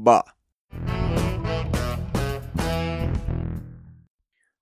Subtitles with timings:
[0.00, 0.24] Va.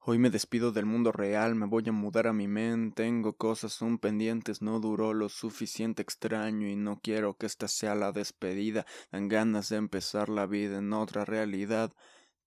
[0.00, 3.82] Hoy me despido del mundo real, me voy a mudar a mi mente, tengo cosas
[3.82, 8.86] aún pendientes, no duró lo suficiente extraño y no quiero que esta sea la despedida,
[9.12, 11.92] dan ganas de empezar la vida en otra realidad.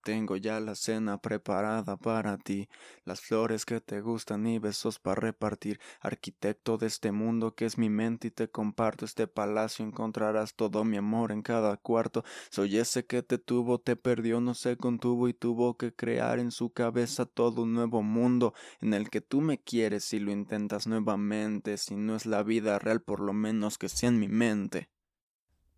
[0.02, 2.70] Tengo ya la cena preparada para ti,
[3.04, 5.78] las flores que te gustan y besos para repartir.
[6.00, 10.84] Arquitecto de este mundo que es mi mente y te comparto este palacio, encontrarás todo
[10.84, 12.24] mi amor en cada cuarto.
[12.50, 16.50] Soy ese que te tuvo, te perdió, no se contuvo y tuvo que crear en
[16.50, 20.86] su cabeza todo un nuevo mundo en el que tú me quieres si lo intentas
[20.86, 24.88] nuevamente, si no es la vida real, por lo menos que sea en mi mente.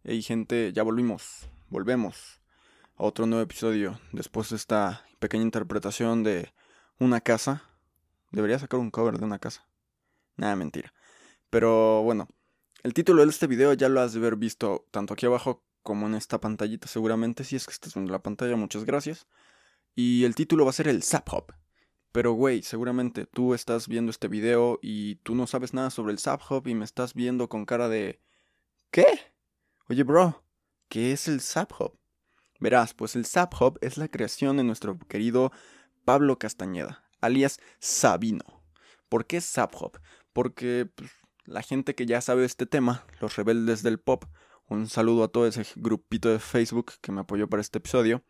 [0.05, 2.42] Hey gente, ya volvimos, volvemos
[3.03, 3.99] otro nuevo episodio.
[4.13, 6.53] Después de esta pequeña interpretación de
[7.01, 7.65] una casa.
[8.31, 9.67] Debería sacar un cover de una casa.
[10.37, 10.95] Nada, mentira.
[11.51, 12.29] Pero bueno,
[12.85, 16.07] el título de este video ya lo has de haber visto tanto aquí abajo como
[16.07, 17.43] en esta pantallita seguramente.
[17.43, 19.27] Si es que estás viendo la pantalla, muchas gracias.
[19.97, 21.53] Y el título va a ser el Zap Hop.
[22.13, 26.21] Pero güey, seguramente tú estás viendo este video y tú no sabes nada sobre el
[26.21, 28.21] Zap Hop y me estás viendo con cara de...
[28.93, 29.07] ¿Qué?
[29.89, 30.45] Oye bro,
[30.89, 32.02] ¿qué es el Zap Hop?
[32.63, 35.51] Verás, pues el Zap Hop es la creación de nuestro querido
[36.05, 38.63] Pablo Castañeda, alias Sabino.
[39.09, 39.75] ¿Por qué Zap?
[40.33, 41.11] Porque pues,
[41.45, 44.27] la gente que ya sabe este tema, los rebeldes del pop,
[44.69, 48.23] un saludo a todo ese grupito de Facebook que me apoyó para este episodio,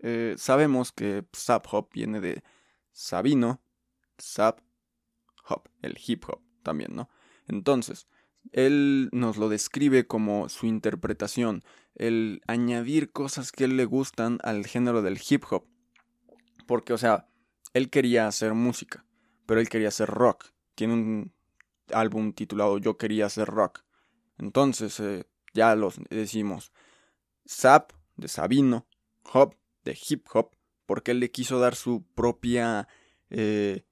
[0.00, 2.42] eh, sabemos que Zap Hop viene de
[2.90, 3.62] Sabino,
[4.20, 4.58] Zap
[5.48, 7.10] Hop, el hip hop también, ¿no?
[7.46, 8.08] Entonces,
[8.52, 11.62] él nos lo describe como su interpretación,
[11.94, 15.66] el añadir cosas que él le gustan al género del hip hop.
[16.66, 17.28] Porque, o sea,
[17.74, 19.04] él quería hacer música,
[19.46, 20.46] pero él quería hacer rock.
[20.74, 21.32] Tiene un
[21.92, 23.82] álbum titulado Yo quería hacer rock.
[24.38, 26.72] Entonces, eh, ya lo decimos.
[27.48, 28.86] Zap de Sabino,
[29.32, 29.54] hop
[29.84, 30.50] de hip hop,
[30.86, 32.88] porque él le quiso dar su propia
[33.30, 33.84] eh,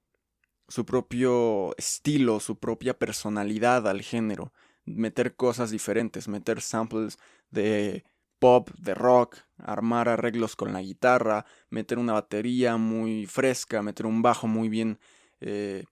[0.67, 4.53] su propio estilo, su propia personalidad al género,
[4.85, 7.17] meter cosas diferentes, meter samples
[7.49, 8.03] de
[8.39, 14.21] pop, de rock, armar arreglos con la guitarra, meter una batería muy fresca, meter un
[14.21, 14.99] bajo muy bien,
[15.39, 15.85] eh,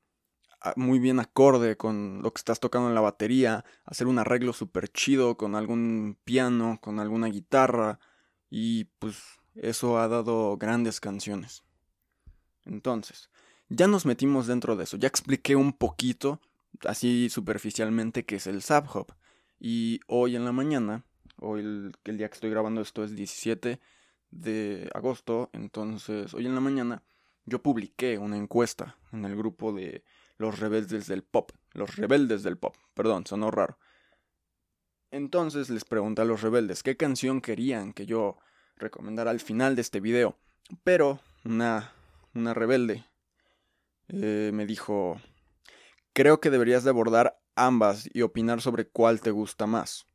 [0.76, 4.90] muy bien acorde con lo que estás tocando en la batería, hacer un arreglo súper
[4.90, 8.00] chido con algún piano, con alguna guitarra,
[8.50, 9.18] y pues
[9.56, 11.64] eso ha dado grandes canciones.
[12.66, 13.30] Entonces,
[13.70, 16.40] ya nos metimos dentro de eso, ya expliqué un poquito,
[16.86, 19.14] así superficialmente, qué es el Zap Hop.
[19.60, 21.04] Y hoy en la mañana,
[21.40, 23.80] hoy el, el día que estoy grabando esto es 17
[24.32, 27.04] de agosto, entonces hoy en la mañana
[27.46, 30.04] yo publiqué una encuesta en el grupo de
[30.38, 33.78] los rebeldes del pop, los rebeldes del pop, perdón, sonó raro.
[35.12, 38.38] Entonces les pregunté a los rebeldes qué canción querían que yo
[38.76, 40.38] recomendara al final de este video,
[40.84, 41.94] pero una,
[42.34, 43.06] una rebelde
[44.08, 45.20] eh, me dijo,
[46.14, 50.08] creo que deberías de abordar ambas y opinar sobre cuál te gusta más.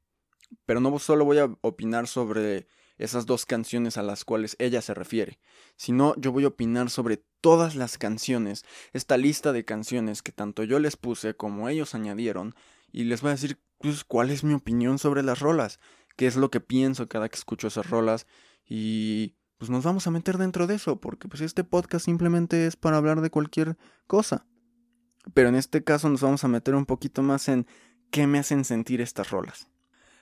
[0.67, 2.67] Pero no solo voy a opinar sobre
[3.01, 5.41] esas dos canciones a las cuales ella se refiere,
[5.77, 10.65] sino yo voy a opinar sobre todas las canciones, esta lista de canciones que tanto
[10.65, 12.55] yo les puse como ellos añadieron,
[12.93, 15.81] y les voy a decir pues, cuál es mi opinión sobre las rolas,
[16.17, 18.27] qué es lo que pienso cada que escucho esas rolas,
[18.69, 22.77] y pues nos vamos a meter dentro de eso, porque pues este podcast simplemente es
[22.77, 23.77] para hablar de cualquier
[24.07, 24.47] cosa.
[25.35, 27.67] Pero en este caso nos vamos a meter un poquito más en
[28.11, 29.69] qué me hacen sentir estas rolas.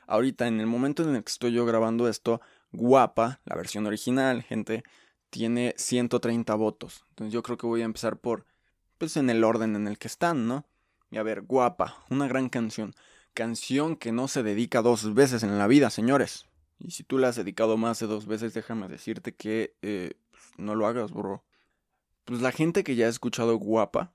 [0.09, 2.41] Ahorita, en el momento en el que estoy yo grabando esto,
[2.73, 4.83] Guapa, la versión original, gente,
[5.31, 7.05] tiene 130 votos.
[7.11, 8.45] Entonces yo creo que voy a empezar por,
[8.99, 10.67] pues en el orden en el que están, ¿no?
[11.13, 12.93] Y a ver, Guapa, una gran canción.
[13.35, 16.48] Canción que no se dedica dos veces en la vida, señores.
[16.79, 20.45] Y si tú la has dedicado más de dos veces, déjame decirte que eh, pues,
[20.57, 21.45] no lo hagas, bro.
[22.25, 24.13] Pues la gente que ya ha escuchado Guapa,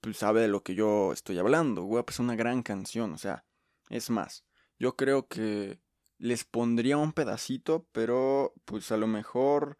[0.00, 1.82] pues sabe de lo que yo estoy hablando.
[1.84, 3.44] Guapa es una gran canción, o sea,
[3.88, 4.44] es más,
[4.78, 5.80] yo creo que
[6.18, 9.78] les pondría un pedacito, pero pues a lo mejor,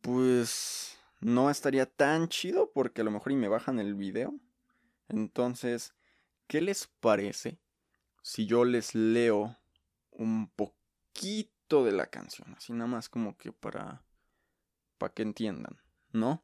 [0.00, 4.34] pues no estaría tan chido porque a lo mejor y me bajan el video.
[5.08, 5.94] Entonces,
[6.46, 7.58] ¿qué les parece
[8.22, 9.56] si yo les leo
[10.10, 10.76] un poco?
[11.68, 14.04] De la canción, así nada más como que para,
[14.98, 15.76] para que entiendan,
[16.12, 16.42] ¿no?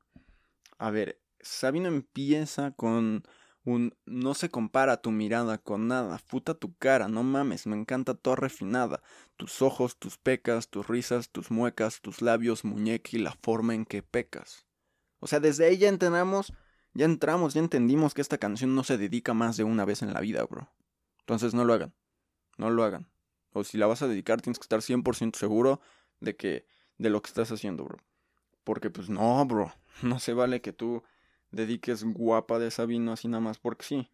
[0.79, 3.23] A ver, Sabino empieza con
[3.65, 8.15] un no se compara tu mirada con nada, puta tu cara, no mames, me encanta
[8.15, 9.01] toda refinada,
[9.37, 13.85] tus ojos, tus pecas, tus risas, tus muecas, tus labios, muñeca y la forma en
[13.85, 14.67] que pecas.
[15.21, 16.53] O sea, desde ahí ya entramos,
[16.95, 20.13] ya entramos, ya entendimos que esta canción no se dedica más de una vez en
[20.13, 20.69] la vida, bro.
[21.21, 21.95] Entonces no lo hagan,
[22.59, 23.12] no lo hagan.
[23.53, 25.81] O si la vas a dedicar, tienes que estar 100% seguro
[26.21, 26.67] de que,
[26.99, 27.99] de lo que estás haciendo, bro.
[28.65, 29.73] Porque pues no, bro,
[30.03, 31.03] no se vale que tú
[31.51, 34.11] dediques guapa de Sabino así nada más porque sí.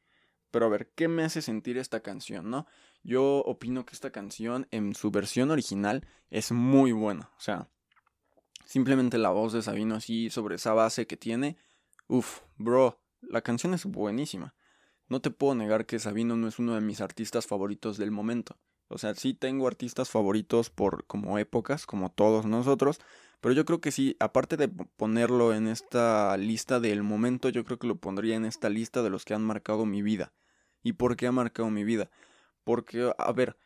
[0.50, 2.66] Pero a ver, ¿qué me hace sentir esta canción, no?
[3.02, 7.30] Yo opino que esta canción en su versión original es muy buena.
[7.36, 7.68] O sea,
[8.64, 11.58] simplemente la voz de Sabino así sobre esa base que tiene.
[12.06, 14.54] Uf, bro, la canción es buenísima.
[15.08, 18.58] No te puedo negar que Sabino no es uno de mis artistas favoritos del momento.
[18.88, 23.00] O sea, sí tengo artistas favoritos por como épocas, como todos nosotros,
[23.40, 27.78] pero yo creo que sí, aparte de ponerlo en esta lista del momento, yo creo
[27.78, 30.32] que lo pondría en esta lista de los que han marcado mi vida.
[30.82, 32.10] ¿Y por qué ha marcado mi vida?
[32.64, 33.56] Porque, a ver,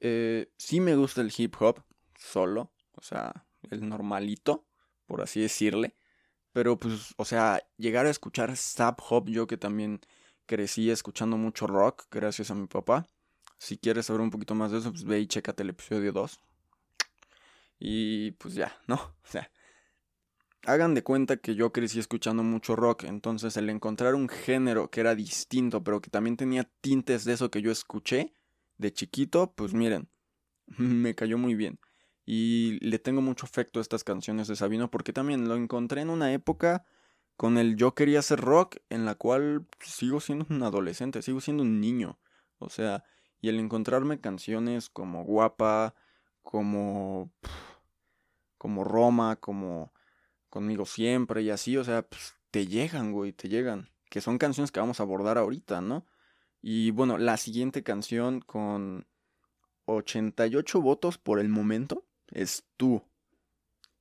[0.00, 1.82] eh, sí me gusta el hip hop
[2.16, 4.66] solo, o sea, el normalito,
[5.06, 5.96] por así decirle.
[6.52, 10.00] Pero pues, o sea, llegar a escuchar Zap Hop, yo que también
[10.46, 13.06] crecí escuchando mucho rock, gracias a mi papá.
[13.60, 16.40] Si quieres saber un poquito más de eso, pues ve y chécate el episodio 2.
[17.78, 18.96] Y pues ya, ¿no?
[19.22, 19.50] O sea,
[20.64, 25.00] hagan de cuenta que yo crecí escuchando mucho rock, entonces el encontrar un género que
[25.00, 28.32] era distinto, pero que también tenía tintes de eso que yo escuché
[28.78, 30.08] de chiquito, pues miren,
[30.78, 31.78] me cayó muy bien.
[32.24, 36.08] Y le tengo mucho afecto a estas canciones de Sabino porque también lo encontré en
[36.08, 36.86] una época
[37.36, 41.62] con el yo quería hacer rock en la cual sigo siendo un adolescente, sigo siendo
[41.62, 42.18] un niño.
[42.58, 43.04] O sea,
[43.40, 45.94] y el encontrarme canciones como Guapa,
[46.42, 47.30] como
[48.60, 49.94] como Roma, como
[50.50, 53.88] Conmigo Siempre y así, o sea, pues, te llegan, güey, te llegan.
[54.10, 56.04] Que son canciones que vamos a abordar ahorita, ¿no?
[56.60, 59.06] Y bueno, la siguiente canción con
[59.86, 63.02] 88 votos por el momento es Tú.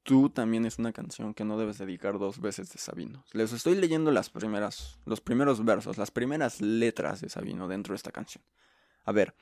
[0.04, 3.24] Tú también es una canción que no debes dedicar dos veces de Sabino.
[3.32, 7.98] Les estoy leyendo las primeras, los primeros versos, las primeras letras de Sabino dentro de
[7.98, 8.44] esta canción.
[9.10, 9.34] A ver,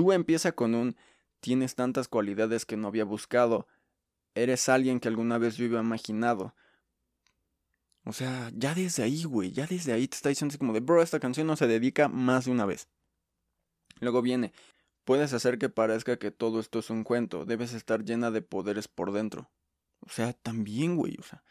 [0.00, 0.96] Tú empieza con un
[1.40, 3.66] tienes tantas cualidades que no había buscado,
[4.34, 6.54] eres alguien que alguna vez yo había imaginado.
[8.06, 11.02] O sea, ya desde ahí, güey, ya desde ahí te está diciendo como de, bro,
[11.02, 12.88] esta canción no se dedica más de una vez.
[14.00, 14.54] Luego viene,
[15.04, 18.88] puedes hacer que parezca que todo esto es un cuento, debes estar llena de poderes
[18.88, 19.50] por dentro.
[20.00, 21.42] O sea, también, güey, o sea,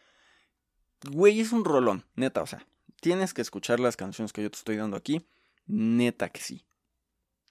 [1.11, 2.65] güey, es un rolón, neta, o sea,
[2.99, 5.27] tienes que escuchar las canciones que yo te estoy dando aquí,
[5.67, 6.65] neta que sí.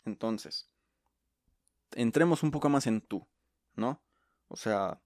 [0.08, 0.70] Entonces,
[1.93, 3.26] entremos un poco más en tú,
[3.76, 4.02] ¿no?
[4.49, 5.02] O sea,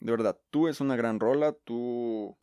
[0.00, 2.36] de verdad, tú es una gran rola, tú...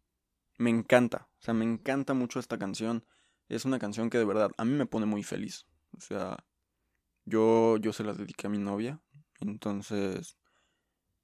[0.57, 3.05] Me encanta, o sea, me encanta mucho esta canción.
[3.47, 5.65] Es una canción que de verdad a mí me pone muy feliz.
[5.95, 6.37] O sea,
[7.23, 8.99] yo, yo se la dediqué a mi novia.
[9.39, 10.37] Entonces,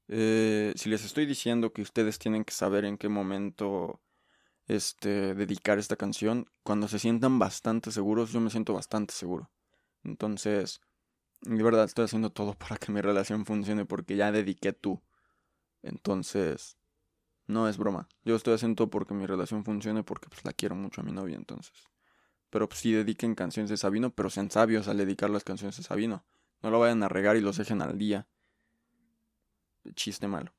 [0.07, 4.01] eh, si les estoy diciendo que ustedes tienen que saber en qué momento
[4.67, 9.51] este, dedicar esta canción, cuando se sientan bastante seguros, yo me siento bastante seguro.
[10.05, 10.81] Entonces,
[11.41, 15.01] de verdad estoy haciendo todo para que mi relación funcione porque ya dediqué tú.
[15.81, 16.77] Entonces,
[17.47, 18.07] no es broma.
[18.23, 21.11] Yo estoy haciendo todo porque mi relación funcione porque pues la quiero mucho a mi
[21.11, 21.73] novia, entonces.
[22.49, 25.83] Pero pues sí dediquen canciones de Sabino, pero sean sabios al dedicar las canciones de
[25.83, 26.25] Sabino.
[26.61, 28.27] No lo vayan a regar y los dejen al día.
[29.93, 30.53] Chiste malo.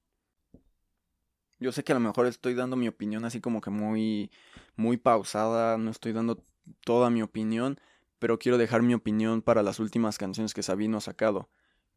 [1.58, 4.31] Yo sé que a lo mejor estoy dando mi opinión así como que muy
[4.76, 6.44] muy pausada, no estoy dando
[6.84, 7.81] toda mi opinión,
[8.18, 11.50] pero quiero dejar mi opinión para las últimas canciones que Sabino ha sacado,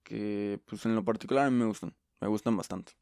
[0.04, 2.94] que pues en lo particular a mí me gustan, me gustan bastante.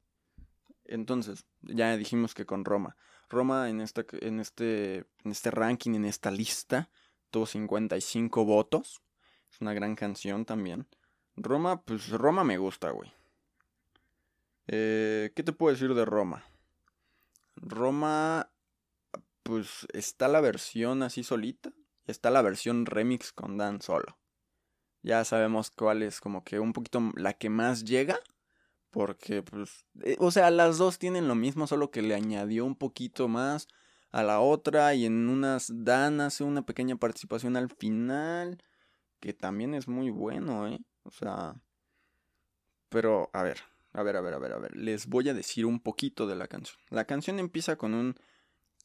[0.85, 2.95] Entonces, ya dijimos que con Roma.
[3.30, 6.89] Roma en, esta, en, este, en este ranking, en esta lista,
[7.30, 9.01] tuvo 55 votos.
[9.51, 10.87] Es una gran canción también.
[11.35, 13.13] Roma, pues Roma me gusta, güey.
[14.68, 16.45] Eh, ¿Qué te puedo decir de Roma?
[17.56, 18.49] Roma,
[19.44, 21.71] pues está la versión así solita.
[22.07, 24.18] Está la versión remix con Dan solo.
[25.04, 28.19] Ya sabemos cuál es como que un poquito la que más llega.
[28.90, 32.76] Porque, pues, eh, o sea, las dos tienen lo mismo, solo que le añadió un
[32.76, 33.68] poquito más
[34.09, 38.64] a la otra y en unas Dan hace una pequeña participación al final,
[39.19, 40.80] que también es muy bueno, ¿eh?
[41.04, 41.56] O sea,
[42.90, 43.59] pero, a ver,
[43.92, 46.37] a ver, a ver, a ver, a ver, les voy a decir un poquito de
[46.37, 46.80] la canción.
[46.90, 48.16] La canción empieza con un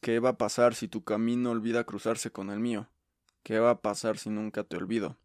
[0.03, 2.89] ¿Qué va a pasar si tu camino olvida cruzarse con el mío?
[3.43, 5.17] ¿Qué va a pasar si nunca te olvido?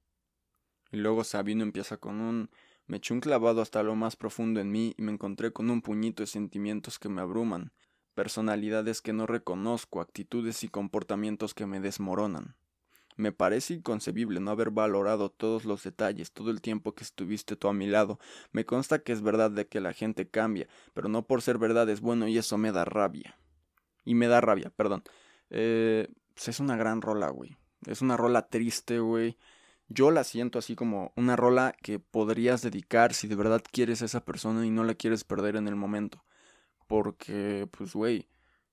[0.92, 2.50] Y luego Sabino empieza con un
[2.88, 5.82] me eché un clavado hasta lo más profundo en mí y me encontré con un
[5.82, 7.74] puñito de sentimientos que me abruman,
[8.14, 12.56] personalidades que no reconozco, actitudes y comportamientos que me desmoronan.
[13.18, 17.68] Me parece inconcebible no haber valorado todos los detalles todo el tiempo que estuviste tú
[17.68, 18.20] a mi lado.
[18.52, 21.90] Me consta que es verdad de que la gente cambia, pero no por ser verdad
[21.90, 23.38] es bueno y eso me da rabia.
[24.06, 25.04] Y me da rabia, perdón.
[25.50, 27.58] Eh, es una gran rola, güey.
[27.86, 29.38] Es una rola triste, güey.
[29.88, 34.06] yo la siento así como una rola que podrías dedicar si de verdad quieres a
[34.06, 36.24] esa persona y no la quieres perder en el momento.
[36.88, 38.28] Porque, pues, güey,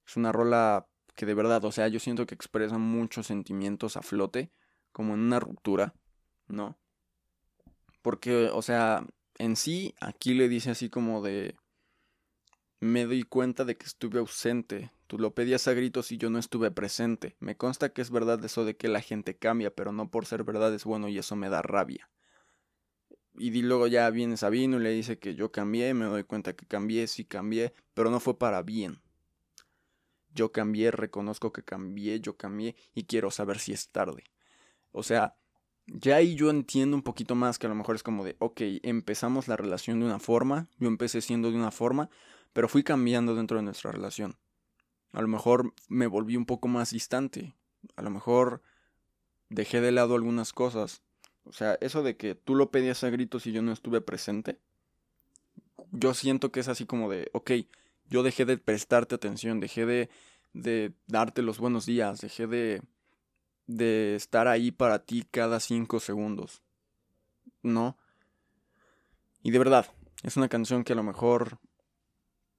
[0.07, 4.03] es una rola que de verdad, o sea, yo siento que expresa muchos sentimientos a
[4.03, 4.53] flote,
[4.93, 5.95] como en una ruptura,
[6.49, 6.79] ¿no?
[8.03, 9.07] Porque, o sea,
[9.39, 11.57] en sí, aquí le dice así como de...
[12.81, 14.93] Me doy cuenta de que estuve ausente.
[15.07, 17.37] Tú lo pedías a gritos y yo no estuve presente.
[17.39, 20.45] Me consta que es verdad eso de que la gente cambia, pero no por ser
[20.45, 22.09] verdad es bueno y eso me da rabia.
[23.37, 26.67] Y luego ya viene Sabino y le dice que yo cambié, me doy cuenta que
[26.67, 29.03] cambié, sí cambié, pero no fue para bien.
[30.33, 34.25] Yo cambié, reconozco que cambié, yo cambié y quiero saber si es tarde.
[34.93, 35.37] O sea,
[35.87, 38.61] ya ahí yo entiendo un poquito más que a lo mejor es como de, ok,
[38.83, 42.09] empezamos la relación de una forma, yo empecé siendo de una forma,
[42.53, 44.37] pero fui cambiando dentro de nuestra relación.
[45.15, 47.55] A lo mejor me volví un poco más distante,
[47.97, 48.63] a lo mejor
[49.49, 51.03] dejé de lado algunas cosas.
[51.45, 54.59] O sea, eso de que tú lo pedías a gritos y yo no estuve presente,
[55.93, 57.53] yo siento que es así como de, ok,
[58.07, 60.11] yo dejé de prestarte atención, dejé de,
[60.53, 62.83] de darte los buenos días, dejé de,
[63.69, 66.63] de estar ahí para ti cada cinco segundos.
[67.63, 67.97] ¿No?
[69.43, 69.87] Y de verdad,
[70.25, 71.61] es una canción que a lo mejor,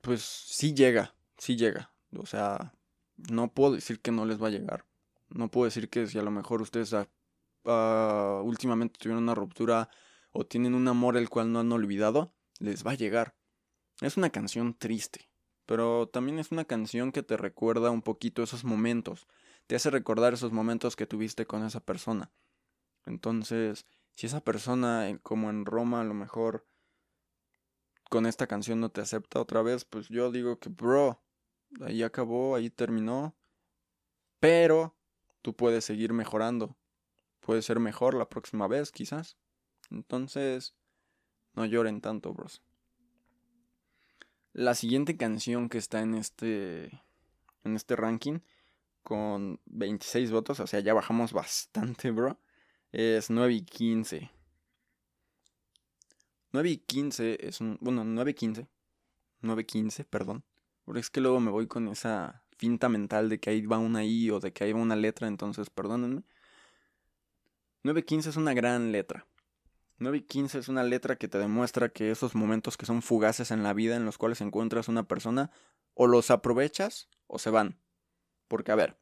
[0.02, 1.92] pues sí llega, sí llega.
[2.18, 2.74] O sea,
[3.18, 4.86] no puedo decir que no les va a llegar.
[5.30, 9.90] No puedo decir que si a lo mejor ustedes uh, últimamente tuvieron una ruptura
[10.32, 13.36] o tienen un amor el cual no han olvidado, les va a llegar.
[14.02, 15.30] Es una canción triste,
[15.66, 19.28] pero también es una canción que te recuerda un poquito esos momentos,
[19.68, 22.32] te hace recordar esos momentos que tuviste con esa persona.
[23.06, 26.68] Entonces, si esa persona, como en Roma, a lo mejor
[28.10, 31.25] con esta canción no te acepta otra vez, pues yo digo que, bro,
[31.82, 33.36] ahí acabó, ahí terminó.
[34.40, 34.96] Pero
[35.42, 36.76] tú puedes seguir mejorando.
[37.40, 39.38] Puedes ser mejor la próxima vez, quizás.
[39.92, 40.74] Entonces,
[41.54, 42.62] no lloren tanto, bros.
[44.54, 47.04] La siguiente canción que está en este
[47.64, 48.40] en este ranking
[49.04, 52.40] con 26 votos, o sea, ya bajamos bastante, bro.
[52.92, 54.32] Es 9 y 15.
[56.52, 58.68] 9 y 15 es un bueno, 9 y 15.
[59.42, 60.44] 9 y 15, perdón.
[60.86, 64.06] Porque es que luego me voy con esa finta mental de que ahí va una
[64.06, 66.24] I o de que ahí va una letra, entonces perdónenme.
[67.84, 69.28] 9 y 15 es una gran letra.
[69.98, 73.52] 9 y 15 es una letra que te demuestra que esos momentos que son fugaces
[73.52, 75.52] en la vida en los cuales encuentras una persona
[75.94, 77.80] o los aprovechas o se van.
[78.48, 78.98] Porque a ver,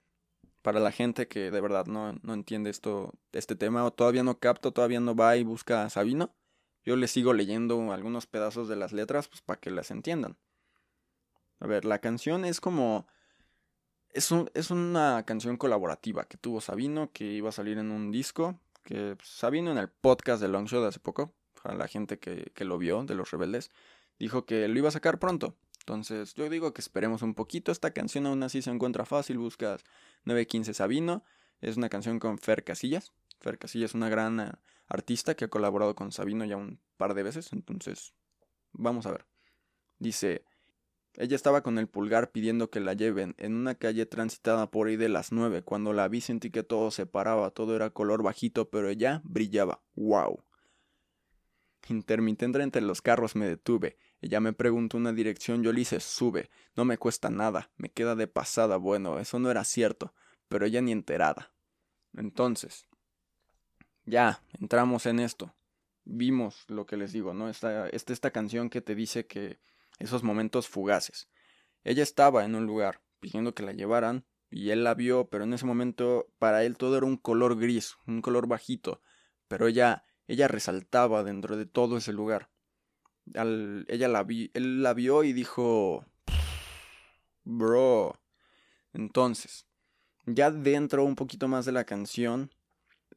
[0.61, 4.39] para la gente que de verdad no, no entiende esto, este tema o todavía no
[4.39, 6.35] capta, todavía no va y busca a Sabino,
[6.85, 10.37] yo le sigo leyendo algunos pedazos de las letras pues para que las entiendan.
[11.59, 13.07] A ver, la canción es como...
[14.09, 18.11] Es, un, es una canción colaborativa que tuvo Sabino, que iba a salir en un
[18.11, 22.63] disco, que Sabino en el podcast de Longshot hace poco, para la gente que, que
[22.63, 23.71] lo vio, de los rebeldes,
[24.19, 25.55] dijo que lo iba a sacar pronto.
[25.83, 27.71] Entonces, yo digo que esperemos un poquito.
[27.71, 29.37] Esta canción aún así se encuentra fácil.
[29.37, 29.83] Buscas
[30.23, 31.25] 915 Sabino.
[31.59, 33.11] Es una canción con Fer Casillas.
[33.41, 34.51] Fer Casillas es una gran eh,
[34.87, 37.51] artista que ha colaborado con Sabino ya un par de veces.
[37.51, 38.13] Entonces,
[38.71, 39.25] vamos a ver.
[39.99, 40.45] Dice,
[41.15, 44.95] ella estaba con el pulgar pidiendo que la lleven en una calle transitada por ahí
[44.95, 45.61] de las nueve.
[45.61, 49.83] Cuando la vi sentí que todo se paraba, todo era color bajito, pero ella brillaba.
[49.95, 50.43] ¡Wow!
[51.89, 53.97] Intermitente entre los carros me detuve.
[54.21, 56.49] Ella me preguntó una dirección, yo le hice sube.
[56.75, 58.77] No me cuesta nada, me queda de pasada.
[58.77, 60.15] Bueno, eso no era cierto,
[60.47, 61.53] pero ella ni enterada.
[62.15, 62.87] Entonces,
[64.05, 65.53] ya, entramos en esto.
[66.05, 67.49] Vimos lo que les digo, ¿no?
[67.49, 69.59] Esta, esta, esta canción que te dice que
[69.99, 71.29] esos momentos fugaces.
[71.83, 75.53] Ella estaba en un lugar pidiendo que la llevaran y él la vio, pero en
[75.53, 79.01] ese momento para él todo era un color gris, un color bajito,
[79.47, 82.49] pero ella ella resaltaba dentro de todo ese lugar.
[83.35, 86.05] ella la vi, él la vio y dijo,
[87.43, 88.19] bro.
[88.93, 89.67] Entonces,
[90.25, 92.53] ya dentro un poquito más de la canción,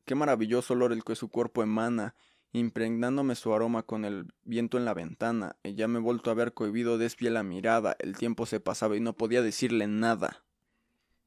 [0.05, 2.15] qué maravilloso olor el que su cuerpo emana
[2.57, 5.57] impregnándome su aroma con el viento en la ventana.
[5.63, 9.17] Ella me vuelto a ver cohibido desvié la mirada, el tiempo se pasaba y no
[9.17, 10.45] podía decirle nada.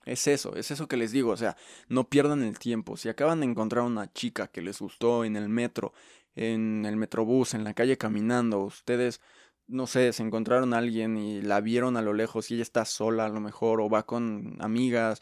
[0.06, 1.58] Es eso, es eso que les digo, o sea,
[1.88, 2.98] no pierdan el tiempo.
[2.98, 5.94] Si acaban de encontrar una chica que les gustó en el metro,
[6.36, 9.22] en el metrobús, en la calle caminando, ustedes,
[9.68, 12.86] no sé, se encontraron a alguien y la vieron a lo lejos y ella está
[12.86, 15.22] sola a lo mejor o va con amigas.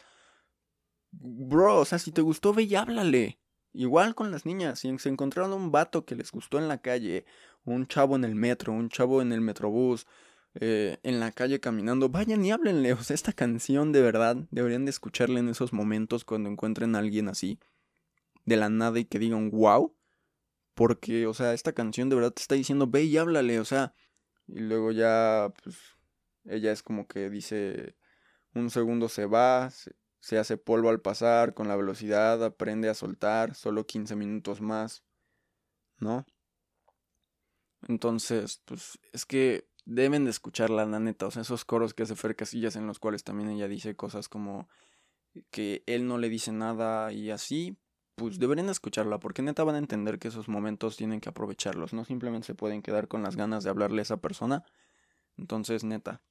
[1.11, 3.39] Bro, o sea, si te gustó, ve y háblale.
[3.77, 7.25] Igual con las niñas, si se encontraron un vato que les gustó en la calle,
[7.63, 10.07] un chavo en el metro, un chavo en el metrobús,
[10.55, 12.93] eh, en la calle caminando, vayan y háblenle.
[12.93, 16.99] O sea, esta canción de verdad deberían de escucharla en esos momentos cuando encuentren a
[16.99, 17.59] alguien así.
[18.45, 19.95] de la nada y que digan wow.
[20.73, 23.93] Porque, o sea, esta canción de verdad te está diciendo, ve y háblale, o sea.
[24.47, 25.77] Y luego ya, pues,
[26.45, 27.95] ella es como que dice,
[28.55, 29.93] un segundo se va, se,
[30.37, 35.03] hace polvo al pasar, con la velocidad aprende a soltar, solo 15 minutos más,
[35.99, 36.25] ¿no?
[37.87, 42.15] Entonces, pues, es que deben de escucharla, la neta, o sea, esos coros que hace
[42.15, 44.67] Fer Casillas en los cuales también ella dice cosas como
[45.51, 47.77] que él no le dice nada y así,
[48.15, 52.03] pues deberían escucharla, porque neta van a entender que esos momentos tienen que aprovecharlos, no
[52.03, 54.65] simplemente se pueden quedar con las ganas de hablarle a esa persona.
[55.37, 56.21] Entonces, neta,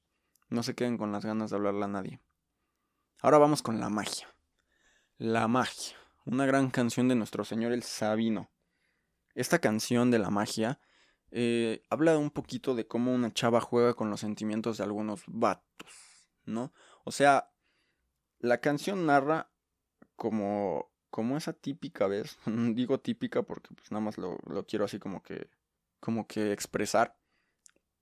[0.49, 2.21] no se queden con las ganas de hablarle a nadie.
[3.19, 4.27] Ahora vamos con la magia.
[5.17, 8.51] La magia, una gran canción de nuestro señor el Sabino.
[9.33, 10.79] Esta canción de la magia
[11.31, 16.29] eh, habla un poquito de cómo una chava juega con los sentimientos de algunos vatos,
[16.45, 16.73] ¿no?
[17.05, 17.51] O sea,
[18.37, 19.49] la canción narra
[20.15, 24.99] como, como esa típica vez, digo típica porque pues nada más lo, lo quiero así
[24.99, 25.49] como que,
[25.99, 27.17] como que expresar.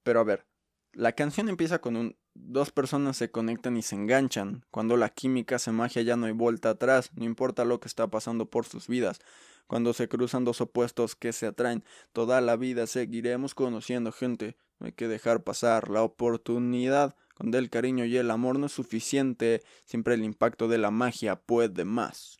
[0.03, 0.45] Pero a ver,
[0.91, 4.63] la canción empieza con un dos personas se conectan y se enganchan.
[4.69, 8.07] Cuando la química se magia ya no hay vuelta atrás, no importa lo que está
[8.07, 9.19] pasando por sus vidas.
[9.67, 14.57] Cuando se cruzan dos opuestos que se atraen, toda la vida seguiremos conociendo gente.
[14.79, 17.15] No hay que dejar pasar la oportunidad.
[17.35, 21.37] Cuando el cariño y el amor no es suficiente, siempre el impacto de la magia
[21.37, 22.37] puede más.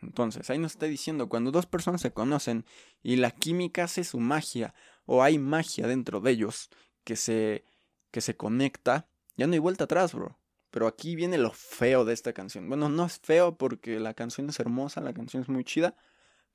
[0.00, 2.64] Entonces, ahí nos está diciendo, cuando dos personas se conocen
[3.02, 4.74] y la química hace su magia,
[5.06, 6.68] o hay magia dentro de ellos,
[7.02, 7.64] que se,
[8.10, 10.38] que se conecta, ya no hay vuelta atrás, bro.
[10.70, 12.68] Pero aquí viene lo feo de esta canción.
[12.68, 15.96] Bueno, no es feo porque la canción es hermosa, la canción es muy chida,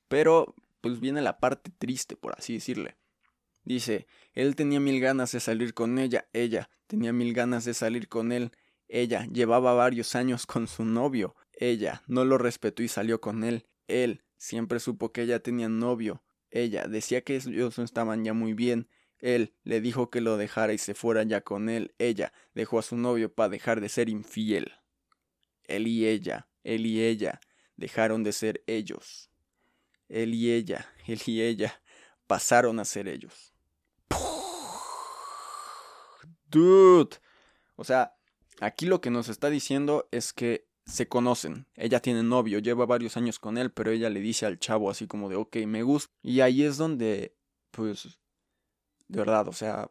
[0.08, 2.98] pero pues viene la parte triste, por así decirle.
[3.64, 8.10] Dice, él tenía mil ganas de salir con ella, ella tenía mil ganas de salir
[8.10, 8.52] con él,
[8.90, 13.66] ella llevaba varios años con su novio, ella no lo respetó y salió con él,
[13.88, 18.54] él siempre supo que ella tenía novio, ella decía que ellos no estaban ya muy
[18.54, 18.90] bien,
[19.24, 22.82] él le dijo que lo dejara y se fuera ya con él, ella dejó a
[22.82, 24.74] su novio para dejar de ser infiel.
[25.64, 27.40] Él y ella, él y ella,
[27.78, 29.30] dejaron de ser ellos.
[30.10, 31.82] Él y ella, él y ella,
[32.28, 33.54] pasaron a ser ellos.
[36.50, 37.16] Dude.
[37.78, 38.18] O sea,
[38.60, 41.66] aquí lo que nos está diciendo es que se conocen.
[41.76, 45.08] Ella tiene novio, lleva varios años con él, pero ella le dice al chavo así
[45.08, 46.14] como de, ok, me gusta.
[46.22, 47.38] Y ahí es donde,
[47.72, 48.20] pues,
[49.14, 49.88] de verdad, o sea,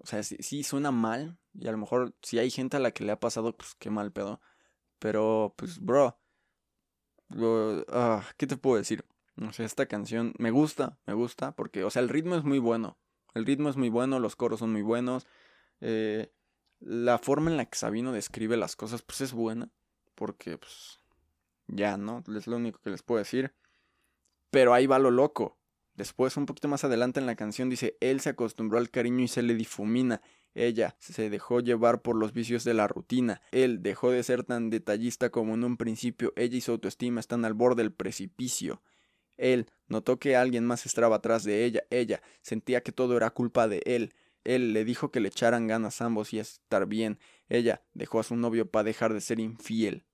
[0.00, 1.38] o sea, sí, suena mal.
[1.52, 3.90] Y a lo mejor si hay gente a la que le ha pasado, pues qué
[3.90, 4.40] mal pedo.
[4.98, 6.18] Pero, pues, bro,
[7.88, 9.04] ah, ¿qué te puedo decir?
[9.36, 12.58] O sea, esta canción me gusta, me gusta, porque, o sea, el ritmo es muy
[12.58, 12.98] bueno.
[13.34, 15.26] El ritmo es muy bueno, los coros son muy buenos.
[15.80, 16.32] Eh,
[16.80, 19.70] la forma en la que Sabino describe las cosas, pues es buena.
[20.14, 21.00] Porque, pues,
[21.66, 22.24] ya, ¿no?
[22.34, 23.54] Es lo único que les puedo decir.
[24.50, 25.58] Pero ahí va lo loco.
[25.94, 29.28] Después, un poquito más adelante en la canción, dice, él se acostumbró al cariño y
[29.28, 30.22] se le difumina.
[30.54, 33.40] Ella se dejó llevar por los vicios de la rutina.
[33.52, 36.32] Él dejó de ser tan detallista como en un principio.
[36.36, 38.82] Ella y su autoestima están al borde del precipicio.
[39.36, 41.82] Él notó que alguien más estaba atrás de ella.
[41.90, 44.14] Ella sentía que todo era culpa de él.
[44.44, 47.18] Él le dijo que le echaran ganas ambos y estar bien.
[47.48, 50.04] Ella dejó a su novio para dejar de ser infiel.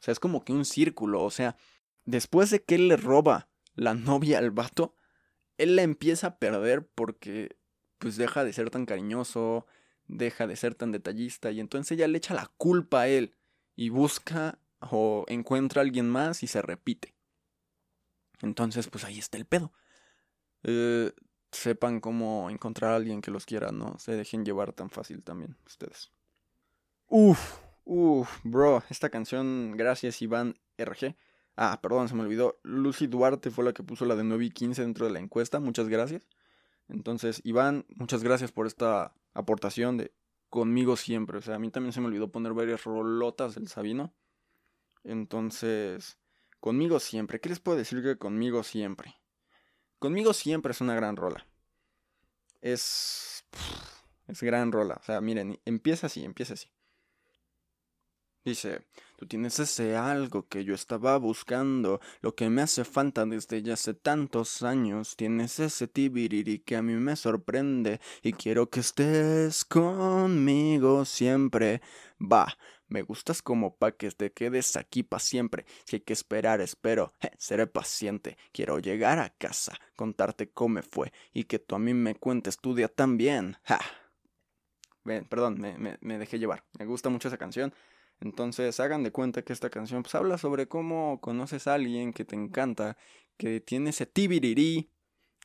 [0.00, 1.22] O sea, es como que un círculo.
[1.22, 1.56] O sea,
[2.04, 3.49] después de que él le roba
[3.80, 4.94] la novia al vato,
[5.56, 7.56] él la empieza a perder porque
[7.98, 9.66] pues deja de ser tan cariñoso,
[10.06, 13.34] deja de ser tan detallista y entonces ella le echa la culpa a él
[13.76, 17.14] y busca o encuentra a alguien más y se repite.
[18.42, 19.72] Entonces, pues ahí está el pedo.
[20.62, 21.12] Eh,
[21.50, 25.56] sepan cómo encontrar a alguien que los quiera, no se dejen llevar tan fácil también
[25.66, 26.12] ustedes.
[27.08, 31.16] Uf, uf, bro, esta canción, gracias Iván RG.
[31.56, 32.58] Ah, perdón, se me olvidó.
[32.62, 35.60] Lucy Duarte fue la que puso la de 9 y 15 dentro de la encuesta.
[35.60, 36.26] Muchas gracias.
[36.88, 40.12] Entonces, Iván, muchas gracias por esta aportación de
[40.48, 41.38] conmigo siempre.
[41.38, 44.14] O sea, a mí también se me olvidó poner varias rolotas del Sabino.
[45.04, 46.18] Entonces,
[46.60, 47.40] Conmigo siempre.
[47.40, 49.18] ¿Qué les puedo decir que conmigo siempre?
[49.98, 51.46] Conmigo siempre es una gran rola.
[52.60, 53.44] Es.
[54.26, 54.98] Es gran rola.
[55.00, 56.70] O sea, miren, empieza así, empieza así.
[58.44, 58.86] Dice,
[59.20, 63.74] tú tienes ese algo que yo estaba buscando, lo que me hace falta desde ya
[63.74, 65.14] hace tantos años.
[65.14, 71.82] Tienes ese tibiriri que a mí me sorprende y quiero que estés conmigo siempre.
[72.18, 72.56] Va,
[72.88, 75.66] me gustas como pa' que te quedes aquí pa' siempre.
[75.84, 77.12] Si hay que esperar, espero.
[77.36, 78.38] seré paciente.
[78.52, 82.56] Quiero llegar a casa, contarte cómo me fue y que tú a mí me cuentes
[82.56, 83.58] tu día también.
[83.64, 83.80] Ja.
[85.04, 86.64] perdón, me, me, dejé llevar.
[86.78, 87.74] Me gusta mucho esa canción.
[88.20, 92.24] Entonces hagan de cuenta que esta canción pues, habla sobre cómo conoces a alguien que
[92.24, 92.96] te encanta,
[93.36, 94.90] que tiene ese tibirirí.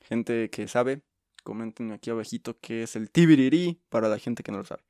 [0.03, 1.01] Gente que sabe,
[1.43, 4.83] comenten aquí abajito qué es el tibirirí para la gente que no lo sabe.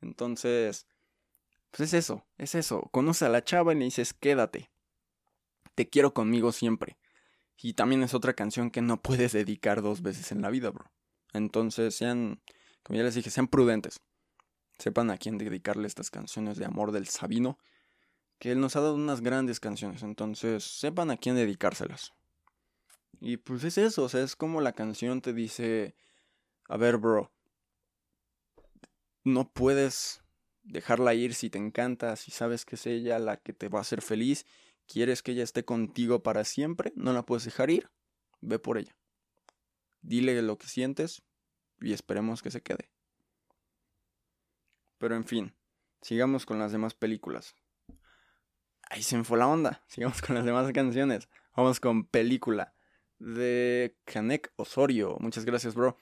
[0.00, 0.86] Entonces,
[1.70, 2.88] pues es eso, es eso.
[2.90, 4.70] Conoce a la chava y le dices, quédate.
[5.74, 6.98] Te quiero conmigo siempre.
[7.56, 10.90] Y también es otra canción que no puedes dedicar dos veces en la vida, bro.
[11.32, 12.42] Entonces, sean,
[12.82, 14.00] como ya les dije, sean prudentes.
[14.80, 17.58] Sepan a quién dedicarle estas canciones de amor del Sabino.
[18.38, 20.02] Que él nos ha dado unas grandes canciones.
[20.02, 22.12] Entonces, sepan a quién dedicárselas.
[23.20, 25.94] Y pues es eso, o sea, es como la canción te dice,
[26.68, 27.30] a ver, bro,
[29.24, 30.22] no puedes
[30.62, 33.82] dejarla ir si te encanta, si sabes que es ella la que te va a
[33.82, 34.46] hacer feliz,
[34.86, 37.90] quieres que ella esté contigo para siempre, no la puedes dejar ir,
[38.40, 38.96] ve por ella.
[40.00, 41.22] Dile lo que sientes
[41.78, 42.90] y esperemos que se quede.
[45.00, 45.54] Pero en fin,
[46.02, 47.56] sigamos con las demás películas.
[48.90, 49.82] Ahí se me la onda.
[49.88, 51.28] Sigamos con las demás canciones.
[51.56, 52.74] Vamos con película
[53.18, 55.16] de Kanek Osorio.
[55.20, 55.96] Muchas gracias, bro.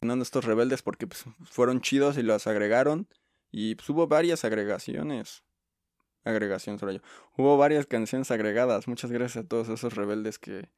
[0.00, 3.06] Estos rebeldes porque pues, fueron chidos y los agregaron.
[3.50, 5.44] Y pues, hubo varias agregaciones.
[6.24, 7.00] Agregación, yo.
[7.36, 8.88] Hubo varias canciones agregadas.
[8.88, 10.70] Muchas gracias a todos esos rebeldes que,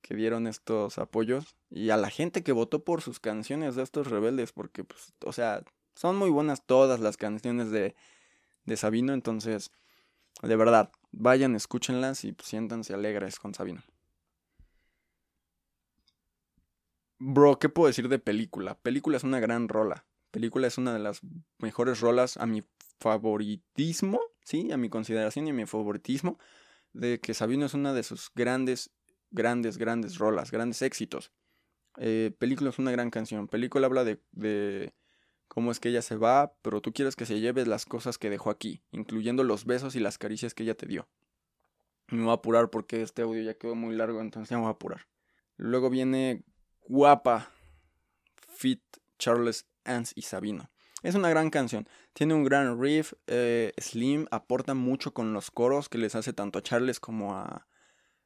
[0.00, 1.56] que dieron estos apoyos.
[1.70, 4.52] Y a la gente que votó por sus canciones de estos rebeldes.
[4.52, 7.94] Porque, pues, o sea, son muy buenas todas las canciones de,
[8.64, 9.12] de Sabino.
[9.12, 9.70] Entonces,
[10.42, 13.82] de verdad, vayan, escúchenlas y pues, siéntanse alegres con Sabino.
[17.18, 18.78] Bro, ¿qué puedo decir de película?
[18.78, 20.06] Película es una gran rola.
[20.30, 21.20] Película es una de las
[21.58, 22.62] mejores rolas a mi
[22.98, 24.72] favoritismo, ¿sí?
[24.72, 26.38] A mi consideración y a mi favoritismo.
[26.94, 28.90] De que Sabino es una de sus grandes,
[29.30, 31.30] grandes, grandes rolas, grandes éxitos.
[31.98, 33.48] Eh, película es una gran canción.
[33.48, 34.94] Película habla de, de
[35.50, 38.30] cómo es que ella se va, pero tú quieres que se lleve las cosas que
[38.30, 41.08] dejó aquí, incluyendo los besos y las caricias que ella te dio.
[42.06, 44.68] Me voy a apurar porque este audio ya quedó muy largo, entonces ya me voy
[44.68, 45.08] a apurar.
[45.56, 46.44] Luego viene
[46.88, 47.50] guapa.
[48.48, 48.82] Fit
[49.18, 50.70] Charles Ans y Sabino.
[51.02, 51.88] Es una gran canción.
[52.12, 53.14] Tiene un gran riff.
[53.26, 57.66] Eh, Slim aporta mucho con los coros que les hace tanto a Charles como a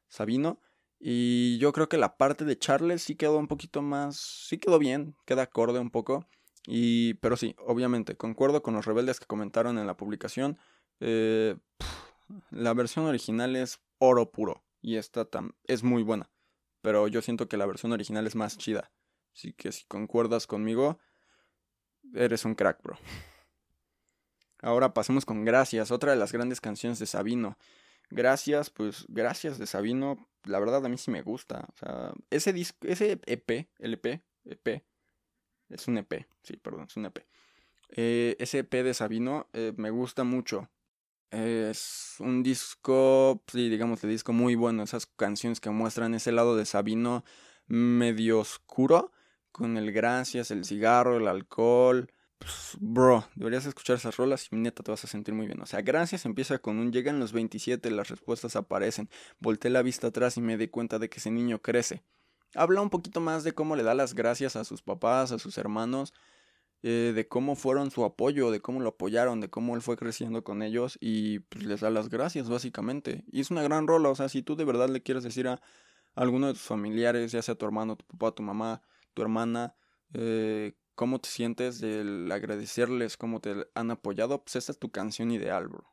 [0.09, 0.61] Sabino.
[0.99, 4.17] Y yo creo que la parte de Charles sí quedó un poquito más.
[4.17, 5.17] Sí quedó bien.
[5.25, 6.27] Queda acorde un poco.
[6.66, 10.59] Y, pero sí, obviamente, concuerdo con los rebeldes que comentaron en la publicación.
[11.00, 11.57] Eh,
[12.50, 14.64] la versión original es oro puro.
[14.81, 15.27] Y esta
[15.64, 16.31] es muy buena
[16.85, 18.92] pero yo siento que la versión original es más chida.
[19.33, 20.98] Así que si concuerdas conmigo,
[22.12, 22.98] eres un crack, bro.
[24.61, 27.57] Ahora pasemos con Gracias, otra de las grandes canciones de Sabino.
[28.11, 31.66] Gracias, pues Gracias de Sabino, la verdad a mí sí me gusta.
[31.72, 34.85] O sea, ese disco, ese EP, LP, EP,
[35.68, 37.24] es un EP, sí, perdón, es un EP.
[37.96, 40.68] Eh, ese EP de Sabino eh, me gusta mucho.
[41.31, 44.83] Es un disco, sí, digamos, de disco muy bueno.
[44.85, 47.24] Esas canciones que muestran ese lado de Sabino
[47.66, 49.11] medio oscuro,
[49.50, 52.12] con el gracias, el cigarro, el alcohol.
[52.38, 55.61] Pues, bro, deberías escuchar esas rolas y neta te vas a sentir muy bien.
[55.61, 59.09] O sea, gracias empieza con un llegan los 27, las respuestas aparecen.
[59.40, 62.03] Volté la vista atrás y me di cuenta de que ese niño crece.
[62.55, 65.59] Habla un poquito más de cómo le da las gracias a sus papás, a sus
[65.59, 66.12] hermanos
[66.87, 70.45] eh, de cómo fueron su apoyo, de cómo lo apoyaron, de cómo él fue creciendo
[70.45, 73.25] con ellos y pues, les da las gracias básicamente.
[73.33, 75.62] Y es una gran rola, o sea, si tú de verdad le quieres decir a
[76.14, 78.83] alguno de tus familiares, ya sea tu hermano, tu papá, tu mamá,
[79.14, 79.75] tu hermana,
[80.12, 85.31] eh, cómo te sientes del agradecerles cómo te han apoyado, pues esta es tu canción
[85.31, 85.87] ideal, bro.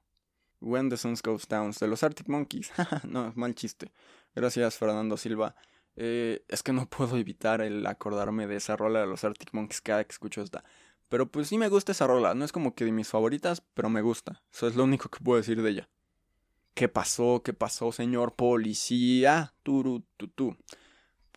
[0.59, 2.69] When the Sun Goes Down, de los Arctic Monkeys.
[3.07, 3.93] no, mal chiste.
[4.35, 5.55] Gracias, Fernando Silva.
[5.95, 9.81] Eh, es que no puedo evitar el acordarme de esa rola de los Arctic Monkeys
[9.81, 10.63] cada que escucho esta.
[11.09, 12.33] Pero pues sí me gusta esa rola.
[12.33, 14.41] No es como que de mis favoritas, pero me gusta.
[14.53, 15.89] Eso es lo único que puedo decir de ella.
[16.73, 17.41] ¿Qué pasó?
[17.43, 19.53] ¿Qué pasó, señor policía?
[19.61, 20.57] Turu, tu,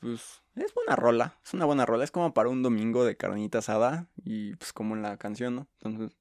[0.01, 1.41] Pues es buena rola.
[1.45, 2.05] Es una buena rola.
[2.05, 4.09] Es como para un domingo de carnita asada.
[4.25, 5.69] Y pues como en la canción, ¿no?
[5.83, 6.17] Entonces,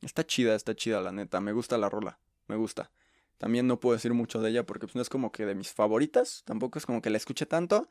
[0.00, 1.42] está chida, está chida, la neta.
[1.42, 2.18] Me gusta la rola.
[2.48, 2.90] Me gusta.
[3.38, 5.70] También no puedo decir mucho de ella porque pues, no es como que de mis
[5.72, 7.88] favoritas, tampoco es como que la escuche tanto,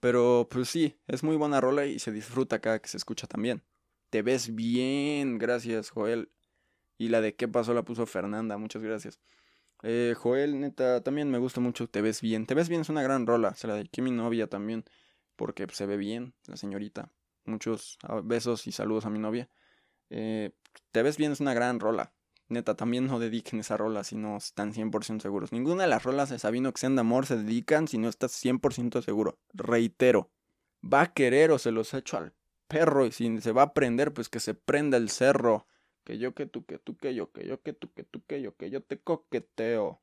[0.00, 3.62] pero pues sí, es muy buena rola y se disfruta cada que se escucha también.
[4.10, 6.30] Te ves bien, gracias Joel.
[6.98, 9.20] Y la de qué pasó la puso Fernanda, muchas gracias.
[9.82, 12.46] Eh, Joel, neta, también me gusta mucho Te ves bien.
[12.46, 14.84] Te ves bien es una gran rola, se la dediqué a mi novia también,
[15.36, 17.10] porque se ve bien, la señorita.
[17.44, 19.48] Muchos ah, besos y saludos a mi novia.
[20.10, 20.52] Eh,
[20.92, 22.12] Te ves bien es una gran rola.
[22.52, 25.52] Neta, también no dediquen esa rola si no están 100% seguros.
[25.52, 28.32] Ninguna de las rolas de Sabino que sean de amor se dedican si no estás
[28.32, 29.38] 100% seguro.
[29.52, 30.30] Reitero,
[30.82, 32.34] va a querer o se los echo al
[32.68, 35.66] perro y si se va a prender, pues que se prenda el cerro.
[36.04, 38.42] Que yo, que tú, que tú, que yo, que yo, que tú, que tú, que
[38.42, 40.00] yo, que yo te coqueteo.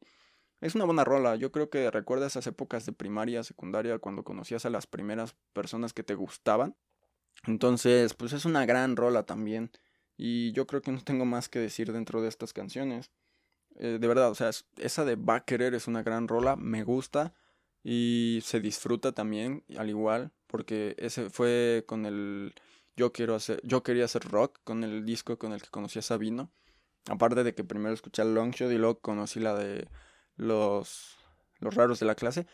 [0.62, 4.66] Es una buena rola, yo creo que recuerda esas épocas de primaria, secundaria, cuando conocías
[4.66, 6.76] a las primeras personas que te gustaban.
[7.48, 9.72] Entonces, pues es una gran rola también.
[10.22, 13.10] Y yo creo que no tengo más que decir dentro de estas canciones.
[13.78, 16.84] Eh, de verdad, o sea, esa de Va a querer es una gran rola, me
[16.84, 17.34] gusta
[17.86, 22.54] y se disfruta también, al igual, porque ese fue con el
[22.98, 26.02] yo quiero hacer, yo quería hacer rock con el disco con el que conocí a
[26.02, 26.52] Sabino.
[27.08, 29.88] Aparte de que primero escuché Longshot y luego conocí la de
[30.36, 31.18] los,
[31.60, 32.46] los raros de la clase.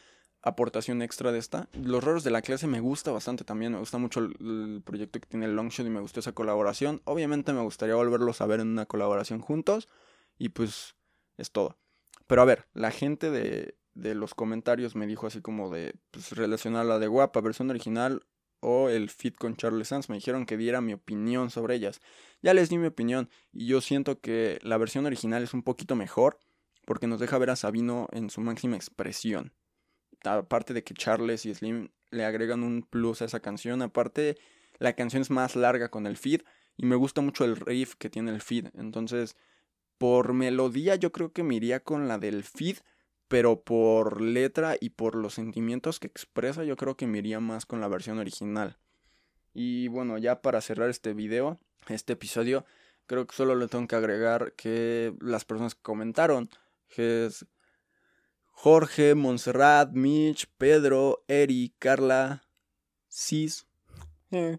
[0.48, 1.70] Aportación extra de esta.
[1.74, 3.72] Los raros de la clase me gusta bastante también.
[3.72, 7.02] Me gusta mucho el, proyecto que tiene Longshot y me gustó esa colaboración.
[7.06, 9.90] Obviamente me gustaría volverlos a ver en una colaboración juntos.
[10.38, 10.96] Y pues
[11.38, 11.80] es todo.
[12.28, 16.34] Pero a ver, la gente de, de los comentarios me dijo así como de pues,
[16.34, 18.24] relacionar la de guapa, versión original
[18.60, 20.10] o el fit con Charles Sands.
[20.10, 22.02] Me dijeron que diera mi opinión sobre ellas.
[22.44, 25.96] Ya les di mi opinión y yo siento que la versión original es un poquito
[25.96, 26.38] mejor
[26.86, 29.52] porque nos deja ver a Sabino en su máxima expresión.
[30.26, 34.38] Aparte de que Charles y Slim le agregan un plus a esa canción, aparte
[34.80, 36.42] la canción es más larga con el feed
[36.78, 38.68] y me gusta mucho el riff que tiene el feed.
[38.76, 39.36] Entonces,
[39.98, 42.78] por melodía yo creo que me iría con la del feed,
[43.28, 47.66] pero por letra y por los sentimientos que expresa yo creo que me iría más
[47.66, 48.78] con la versión original.
[49.54, 52.66] Y bueno, ya para cerrar este video, este episodio,
[53.08, 56.50] creo que solo le tengo que agregar que las personas que comentaron
[56.90, 57.46] que es
[58.58, 62.44] Jorge, Montserrat, Mitch, Pedro, Eri, Carla,
[63.10, 63.68] Cis
[64.32, 64.58] eh,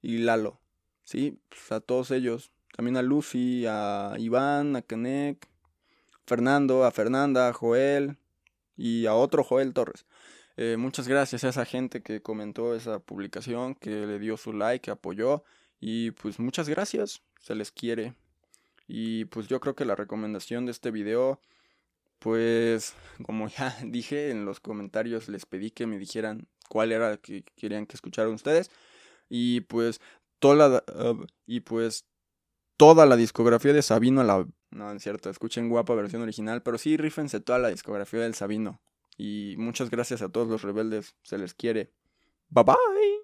[0.00, 0.60] y Lalo.
[1.04, 2.52] Sí, pues a todos ellos.
[2.74, 5.46] También a Lucy, a Iván, a Kenek,
[6.24, 8.16] Fernando, a Fernanda, a Joel
[8.76, 10.06] y a otro Joel Torres.
[10.56, 14.82] Eh, muchas gracias a esa gente que comentó esa publicación, que le dio su like,
[14.82, 15.44] que apoyó.
[15.80, 18.14] Y pues muchas gracias, se les quiere.
[18.86, 21.40] Y pues yo creo que la recomendación de este video
[22.22, 27.44] pues como ya dije en los comentarios les pedí que me dijeran cuál era que
[27.56, 28.70] querían que escucharan ustedes.
[29.28, 30.00] Y pues
[30.38, 32.04] toda la, uh, y pues
[32.76, 36.96] toda la discografía de Sabino la no es cierto escuchen guapa versión original pero sí
[36.96, 38.80] rífense toda la discografía del Sabino.
[39.18, 41.92] Y muchas gracias a todos los rebeldes se les quiere.
[42.48, 43.21] Bye bye